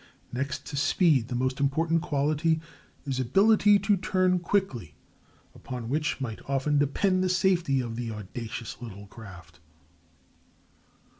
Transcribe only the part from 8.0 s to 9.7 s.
audacious little craft.